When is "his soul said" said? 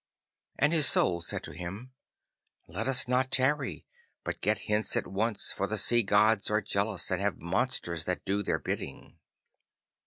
0.73-1.43